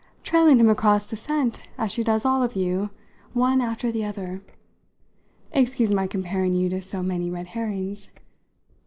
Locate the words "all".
2.25-2.41